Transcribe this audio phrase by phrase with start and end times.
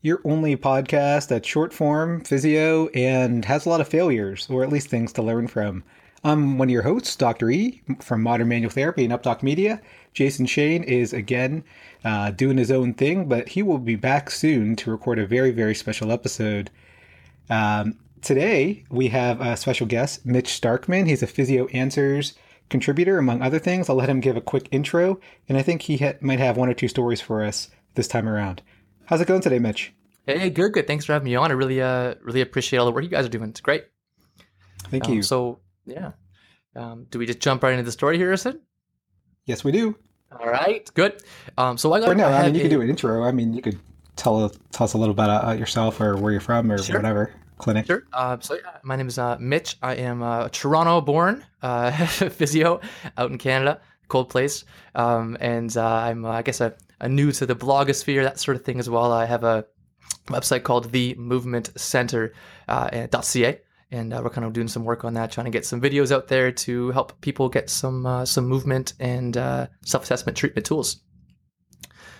[0.00, 4.70] your only podcast that's short form, physio, and has a lot of failures, or at
[4.70, 5.82] least things to learn from.
[6.24, 7.50] I'm one of your hosts, Dr.
[7.50, 9.80] E from Modern Manual Therapy and Updoc Media.
[10.12, 11.64] Jason Shane is again
[12.04, 15.50] uh, doing his own thing, but he will be back soon to record a very,
[15.50, 16.70] very special episode.
[17.50, 21.06] Um, today, we have a special guest, Mitch Starkman.
[21.06, 22.34] He's a Physio Answers
[22.68, 23.88] contributor, among other things.
[23.88, 26.68] I'll let him give a quick intro, and I think he ha- might have one
[26.68, 28.62] or two stories for us this time around.
[29.06, 29.94] How's it going today, Mitch?
[30.28, 30.86] Hey, good, good.
[30.86, 31.50] Thanks for having me on.
[31.50, 33.48] I really, uh, really appreciate all the work you guys are doing.
[33.48, 33.86] It's great.
[34.90, 35.22] Thank um, you.
[35.22, 36.12] So, yeah.
[36.76, 38.60] Um, do we just jump right into the story here, Sid?
[39.46, 39.96] Yes, we do.
[40.30, 41.22] All right, good.
[41.56, 42.10] Um, so I got.
[42.10, 43.24] Or no, I, I mean you a, could do an intro.
[43.24, 43.78] I mean you could
[44.16, 46.96] tell tell us a little about uh, yourself or where you're from or Sure.
[46.96, 47.86] whatever clinic.
[47.86, 48.04] Sure.
[48.12, 49.78] Uh, so yeah, my name is uh, Mitch.
[49.82, 52.80] I am uh, Toronto-born uh, physio
[53.16, 57.32] out in Canada, cold place, um, and uh, I'm uh, I guess a, a new
[57.32, 59.10] to the blogosphere, that sort of thing as well.
[59.10, 59.64] I have a
[60.28, 62.32] website called the Movement Centre
[62.68, 65.64] uh, .ca, and uh, we're kind of doing some work on that, trying to get
[65.64, 70.36] some videos out there to help people get some uh, some movement and uh, self-assessment
[70.36, 71.00] treatment tools.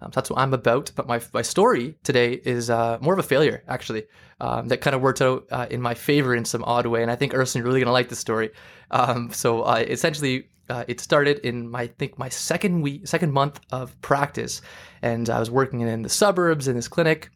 [0.00, 0.90] Um, that's what I'm about.
[0.96, 4.04] But my, my story today is uh, more of a failure, actually,
[4.40, 7.02] um, that kind of worked out uh, in my favor in some odd way.
[7.02, 8.50] And I think you're really going to like this story.
[8.90, 10.48] Um, so uh, essentially,
[10.88, 14.62] it started in my I think my second week, second month of practice,
[15.02, 17.30] and I was working in the suburbs in this clinic.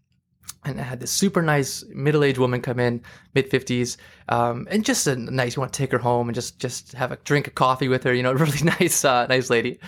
[0.67, 3.03] And I had this super nice middle-aged woman come in,
[3.35, 3.99] mid fifties,
[4.31, 5.57] um, and just a nice.
[5.57, 8.03] You want to take her home and just just have a drink of coffee with
[8.05, 8.15] her.
[8.15, 9.79] You know, really nice, uh, nice lady.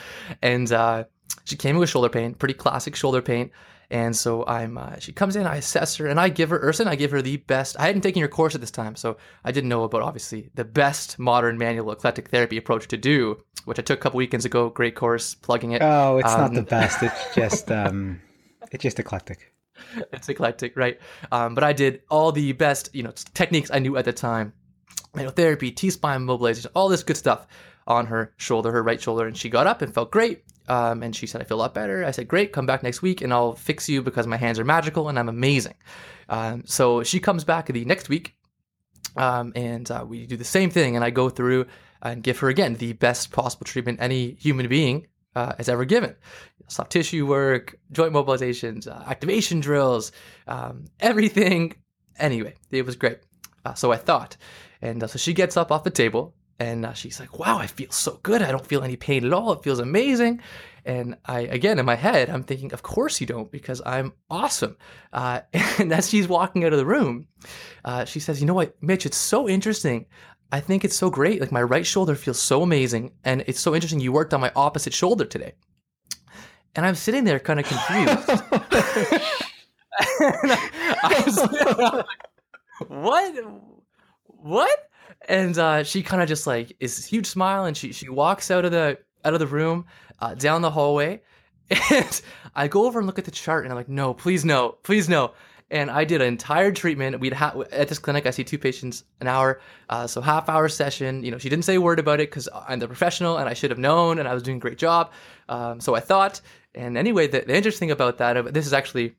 [0.43, 1.05] And uh,
[1.45, 3.50] she came in with shoulder pain, pretty classic shoulder pain.
[3.89, 6.89] And so I'm, uh, she comes in, I assess her, and I give her, Erson,
[6.89, 7.78] I give her the best.
[7.78, 10.65] I hadn't taken your course at this time, so I didn't know about obviously the
[10.65, 14.71] best modern manual eclectic therapy approach to do, which I took a couple weekends ago.
[14.71, 15.83] Great course, plugging it.
[15.83, 17.00] Oh, it's not Um, the best.
[17.00, 18.21] It's just um,
[18.72, 19.53] it's just eclectic.
[20.12, 20.98] it's eclectic, right?
[21.32, 24.53] Um, but I did all the best, you know, techniques I knew at the time.
[25.14, 27.47] Therapy, T-spine mobilization, all this good stuff
[27.86, 30.44] on her shoulder, her right shoulder, and she got up and felt great.
[30.69, 33.00] Um, and she said, "I feel a lot better." I said, "Great, come back next
[33.00, 35.75] week, and I'll fix you because my hands are magical and I'm amazing."
[36.28, 38.34] Um, so she comes back the next week,
[39.16, 41.66] um, and uh, we do the same thing, and I go through
[42.03, 46.16] and give her again the best possible treatment any human being uh, ever given.
[46.69, 50.10] Soft tissue work, joint mobilizations, uh, activation drills,
[50.48, 51.74] um, everything.
[52.19, 53.19] Anyway, it was great.
[53.64, 54.36] Uh, so I thought.
[54.80, 57.66] And uh, so she gets up off the table and uh, she's like, wow, I
[57.66, 58.41] feel so good.
[58.41, 59.52] I don't feel any pain at all.
[59.52, 60.41] It feels amazing.
[60.86, 64.76] And I, again, in my head, I'm thinking, of course you don't, because I'm awesome.
[65.12, 65.41] Uh,
[65.78, 67.26] and as she's walking out of the room,
[68.06, 70.06] she says, you know what, Mitch, it's so interesting.
[70.53, 71.41] I think it's so great.
[71.41, 73.12] Like my right shoulder feels so amazing.
[73.25, 74.01] And it's so interesting.
[74.01, 75.53] You worked on my opposite shoulder today.
[76.75, 78.43] And I'm sitting there kind of confused.
[79.99, 80.59] I-
[81.03, 82.07] I like,
[82.89, 83.34] what?
[84.27, 84.89] What?
[85.29, 88.51] And uh, she kind of just like is this huge smile, and she she walks
[88.51, 89.87] out of the out of the room,
[90.21, 91.23] uh, down the hallway,
[91.91, 92.21] and
[92.55, 95.09] I go over and look at the chart, and I'm like, no, please no, please
[95.09, 95.33] no.
[95.71, 97.19] And I did an entire treatment.
[97.19, 98.25] We'd ha- at this clinic.
[98.27, 101.25] I see two patients an hour, uh, so half hour session.
[101.25, 103.54] You know, she didn't say a word about it because I'm the professional, and I
[103.54, 105.10] should have known, and I was doing a great job.
[105.49, 106.41] Um, so I thought.
[106.75, 109.16] And anyway, the, the interesting about that, this is actually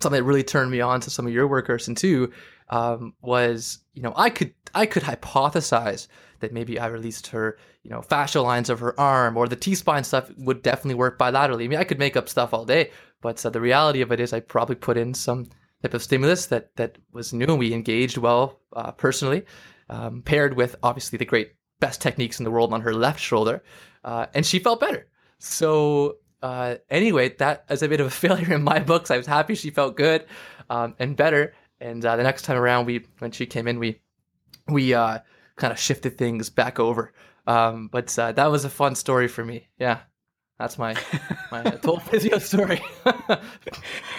[0.00, 2.32] something that really turned me on to some of your work, Erson, too,
[2.70, 6.08] um, was you know I could I could hypothesize
[6.40, 9.74] that maybe I released her you know fascial lines of her arm or the T
[9.74, 11.64] spine stuff would definitely work bilaterally.
[11.64, 12.90] I mean I could make up stuff all day,
[13.20, 15.46] but uh, the reality of it is I probably put in some
[15.82, 19.44] type of stimulus that that was new and we engaged well uh, personally,
[19.88, 23.62] um, paired with obviously the great best techniques in the world on her left shoulder,
[24.04, 25.06] uh, and she felt better.
[25.38, 27.34] So uh, anyway,
[27.68, 29.10] as a bit of a failure in my books.
[29.10, 30.24] I was happy she felt good
[30.70, 31.54] um, and better.
[31.80, 34.00] And uh, the next time around, we when she came in, we
[34.68, 35.18] we uh,
[35.56, 37.12] kind of shifted things back over.
[37.46, 39.68] Um, but uh, that was a fun story for me.
[39.78, 40.00] Yeah,
[40.58, 40.96] that's my
[41.52, 42.80] my total physio story.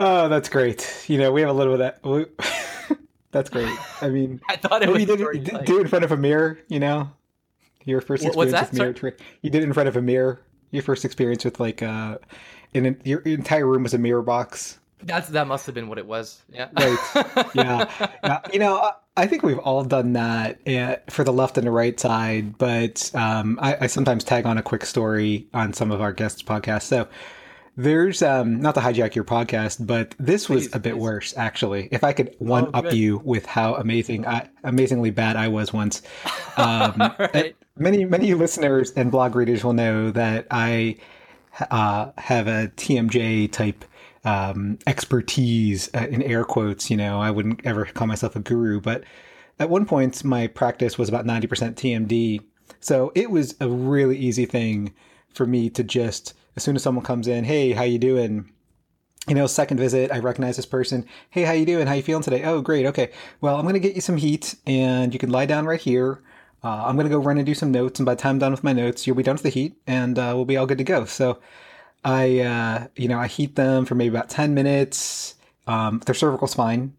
[0.00, 1.04] Oh, that's great.
[1.08, 2.98] You know, we have a little bit of that.
[3.32, 3.76] that's great.
[4.00, 6.16] I mean, I thought it was you did, did do it in front of a
[6.16, 7.10] mirror, you know?
[7.84, 8.70] Your first experience that?
[8.70, 9.20] with mirror trick.
[9.42, 10.40] You did it in front of a mirror.
[10.70, 12.18] Your first experience with like uh
[12.72, 16.06] in your entire room was a mirror box That's that must have been what it
[16.06, 16.40] was.
[16.52, 16.68] Yeah.
[16.78, 17.46] Right.
[17.54, 18.08] Yeah.
[18.24, 18.40] yeah.
[18.52, 21.70] You know, I, I think we've all done that uh, for the left and the
[21.70, 26.00] right side, but um, I, I sometimes tag on a quick story on some of
[26.00, 26.84] our guests' podcasts.
[26.84, 27.08] So
[27.76, 31.00] there's um, not to hijack your podcast, but this was Please, a bit please.
[31.00, 31.88] worse actually.
[31.90, 32.94] If I could one Oh, up good.
[32.94, 36.02] you with how amazing, I, amazingly bad I was once.
[36.56, 37.54] Um, right.
[37.76, 40.96] many many listeners and blog readers will know that I
[41.70, 43.84] uh, have a TMJ type
[44.24, 46.90] um, expertise uh, in air quotes.
[46.90, 49.04] You know, I wouldn't ever call myself a guru, but
[49.58, 52.42] at one point my practice was about ninety percent TMD,
[52.80, 54.92] so it was a really easy thing
[55.32, 58.50] for me to just as soon as someone comes in, hey, how you doing?
[59.28, 61.06] you know, second visit, I recognize this person.
[61.30, 61.86] Hey, how you doing?
[61.86, 62.42] How you feeling today?
[62.44, 62.86] Oh, great.
[62.86, 63.10] Okay.
[63.40, 66.22] Well, I'm to get you some heat and you can lie down right here.
[66.64, 68.00] Uh, I'm to go run and do some notes.
[68.00, 69.76] And by the time I'm done with my notes, you'll be done with the heat
[69.86, 71.04] and uh, we'll be all good to go.
[71.04, 71.38] So
[72.04, 75.34] I, uh, you know, I heat them for maybe about 10 minutes.
[75.66, 76.94] Um, their cervical spine.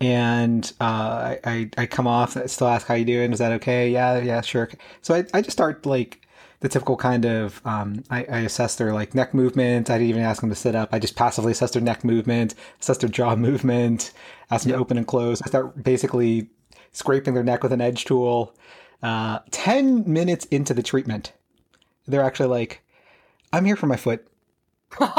[0.00, 3.32] And uh, I, I, I come off, still ask how you doing.
[3.32, 3.90] Is that okay?
[3.90, 4.70] Yeah, yeah, sure.
[5.02, 6.25] So I, I just start like
[6.60, 9.90] the typical kind of um, I, I assess their like neck movement.
[9.90, 10.90] I didn't even ask them to sit up.
[10.92, 14.12] I just passively assess their neck movement, assess their jaw movement,
[14.50, 15.42] ask them to open and close.
[15.42, 16.48] I start basically
[16.92, 18.54] scraping their neck with an edge tool.
[19.02, 21.32] Uh, Ten minutes into the treatment,
[22.06, 22.82] they're actually like,
[23.52, 24.26] "I'm here for my foot."
[25.00, 25.12] oh,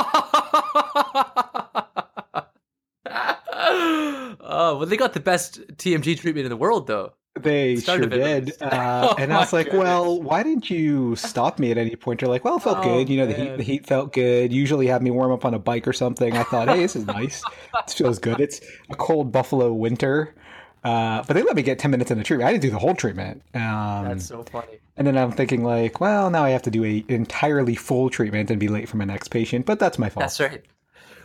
[4.78, 7.14] well, they got the best TMJ treatment in the world, though.
[7.44, 8.62] They sure Started at did.
[8.62, 9.84] Uh, Oh and I was like, goodness.
[9.84, 12.22] well, why didn't you stop me at any point?
[12.22, 13.10] You're like, well, it felt Oh, good.
[13.10, 14.52] You know, the heat, the heat felt good.
[14.54, 16.36] Usually have me warm up on a bike or something.
[16.36, 17.44] I thought, hey, this is nice.
[17.86, 18.40] This feels good.
[18.40, 20.36] It's a cold Buffalo winter.
[20.84, 22.48] Uh, but they let me get 10 minutes in the treatment.
[22.48, 23.42] I didn't do the whole treatment.
[23.54, 24.78] Um, That's so funny.
[24.96, 28.50] and then I'm thinking like, well, now I have to do a entirely full treatment
[28.52, 30.22] and be late for my next patient, but that's my fault.
[30.22, 30.64] That's right.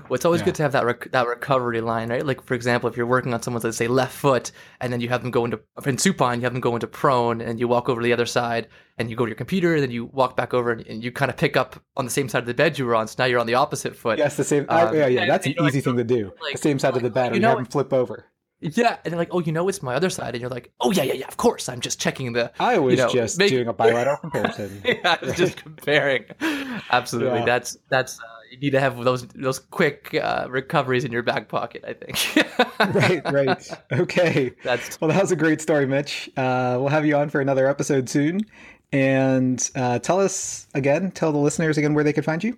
[0.08, 0.46] Well, it's always Yeah.
[0.46, 2.24] good to have that rec- that recovery line, right?
[2.24, 5.08] Like, for example, if you're working on someone's, let's say, left foot, and then you
[5.08, 7.88] have them go into in supine, you have them go into prone, and you walk
[7.88, 8.68] over to the other side,
[8.98, 11.10] and you go to your computer, and then you walk back over, and, and you
[11.12, 13.06] kind of pick up on the same side of the bed you were on.
[13.08, 14.18] So now you're on the opposite foot.
[14.18, 14.66] Yes, the same.
[14.68, 16.32] Um, yeah, yeah, yeah, that's an you're like- easy thing to do.
[16.42, 18.24] like- the same side of the bed, you or you know have them flip over.
[18.62, 20.92] Yeah, and they're like, "Oh, you know, it's my other side," and you're like, "Oh
[20.92, 21.26] yeah, yeah, yeah.
[21.28, 24.80] Of course, I'm just checking the." I was know, just make- doing a bilateral comparison.
[24.84, 26.24] yeah, I was just comparing.
[26.90, 27.44] Absolutely, Yeah.
[27.44, 28.22] that's that's uh,
[28.52, 31.84] you need to have those those quick uh, recoveries in your back pocket.
[31.86, 32.16] I think.
[32.94, 33.70] right, right.
[33.92, 34.52] Okay.
[34.62, 36.30] That's Well, that was a great story, Mitch.
[36.36, 38.40] Uh, we'll have you on for another episode soon.
[38.92, 42.56] And uh, tell us again, tell the listeners again where they could find you.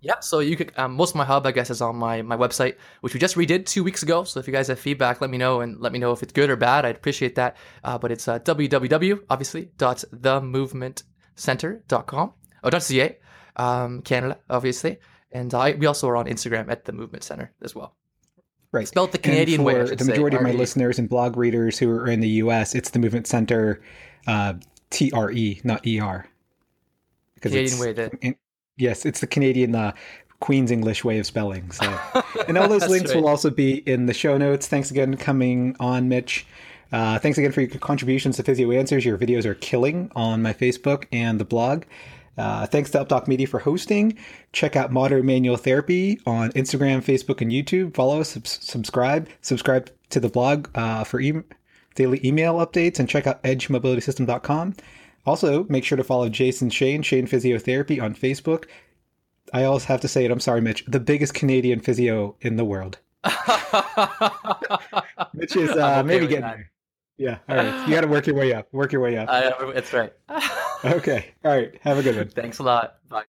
[0.00, 2.36] Yeah, so you could um, most of my hub, I guess, is on my my
[2.36, 4.24] website, which we just redid two weeks ago.
[4.24, 6.32] So if you guys have feedback, let me know and let me know if it's
[6.32, 6.84] good or bad.
[6.84, 7.56] I'd appreciate that.
[7.82, 12.32] Uh, but it's uh, www obviously dot themovementcentre.com
[12.62, 13.18] or dot ca,
[13.56, 14.98] um, Canada obviously,
[15.32, 17.94] and I, we also are on Instagram at the Movement Centre as well.
[18.72, 18.88] Right.
[18.88, 19.76] Spelled the Canadian way.
[19.76, 20.56] I for should the say, majority of my RE.
[20.56, 23.82] listeners and blog readers who are in the U.S., it's the Movement Centre,
[24.26, 24.54] uh,
[24.90, 26.26] T R E, not E R.
[27.40, 28.10] Canadian way.
[28.22, 28.36] In-
[28.76, 29.92] yes, it's the Canadian uh,
[30.40, 31.70] Queen's English way of spelling.
[31.70, 31.98] So,
[32.48, 33.20] and all those links right.
[33.20, 34.66] will also be in the show notes.
[34.66, 36.46] Thanks again for coming on, Mitch.
[36.92, 39.04] Uh, thanks again for your contributions to Physio Answers.
[39.04, 41.84] Your videos are killing on my Facebook and the blog.
[42.38, 44.16] Uh, thanks to UpDoc Media for hosting.
[44.52, 47.94] Check out Modern Manual Therapy on Instagram, Facebook, and YouTube.
[47.94, 51.42] Follow us, subs- subscribe, subscribe to the blog uh, for e-
[51.94, 54.74] daily email updates, and check out edgemobilitysystem.com.
[55.26, 58.66] Also, make sure to follow Jason Shane, Shane Physiotherapy on Facebook.
[59.52, 60.30] I always have to say it.
[60.30, 60.84] I'm sorry, Mitch.
[60.86, 62.98] The biggest Canadian physio in the world.
[65.34, 66.56] Mitch is uh, okay maybe getting that.
[66.56, 66.70] there.
[67.18, 67.38] Yeah.
[67.48, 67.88] All right.
[67.88, 68.68] You got to work your way up.
[68.72, 69.28] Work your way up.
[69.28, 70.12] I, that's right.
[70.84, 71.32] Okay.
[71.44, 71.72] All right.
[71.80, 72.28] Have a good one.
[72.28, 72.96] Thanks a lot.
[73.08, 73.24] Bye.